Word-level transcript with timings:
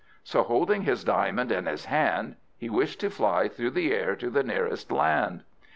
So 0.23 0.41
holding 0.41 0.81
his 0.81 1.03
diamond 1.03 1.51
in 1.51 1.67
his 1.67 1.85
hand, 1.85 2.35
he 2.57 2.71
wished 2.71 2.99
to 3.01 3.11
fly 3.11 3.47
through 3.47 3.69
the 3.69 3.93
air 3.93 4.15
to 4.15 4.31
the 4.31 4.41
nearest 4.41 4.91
land. 4.91 5.43